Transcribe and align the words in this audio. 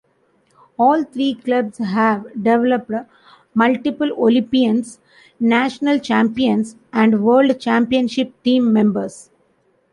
All 0.79 1.03
three 1.03 1.35
clubs 1.35 1.77
have 1.77 2.23
developed 2.33 2.89
multiple 3.53 4.11
Olympians, 4.13 4.97
National 5.39 5.99
Champions, 5.99 6.75
and 6.91 7.23
World 7.23 7.59
Championship 7.59 8.33
team 8.41 8.73
members. 8.73 9.29